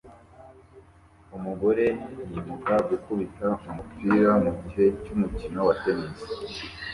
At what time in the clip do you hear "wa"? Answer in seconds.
5.67-5.73